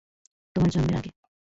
তোমার 0.55 0.69
জন্মের 0.69 0.95
আগে। 0.97 1.11